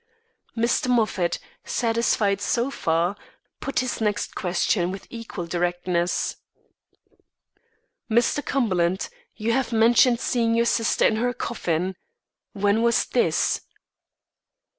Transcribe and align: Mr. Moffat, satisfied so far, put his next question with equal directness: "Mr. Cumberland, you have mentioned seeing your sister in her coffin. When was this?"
Mr. 0.57 0.87
Moffat, 0.89 1.37
satisfied 1.63 2.41
so 2.41 2.71
far, 2.71 3.15
put 3.59 3.81
his 3.81 4.01
next 4.01 4.33
question 4.33 4.89
with 4.89 5.05
equal 5.11 5.45
directness: 5.45 6.37
"Mr. 8.09 8.43
Cumberland, 8.43 9.09
you 9.35 9.51
have 9.51 9.71
mentioned 9.71 10.19
seeing 10.19 10.55
your 10.55 10.65
sister 10.65 11.05
in 11.05 11.17
her 11.17 11.35
coffin. 11.35 11.95
When 12.53 12.81
was 12.81 13.05
this?" 13.05 13.61